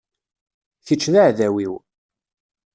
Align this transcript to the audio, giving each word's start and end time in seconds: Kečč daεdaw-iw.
Kečč 0.85 1.03
daεdaw-iw. 1.13 1.73